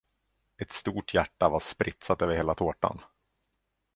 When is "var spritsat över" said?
1.49-2.35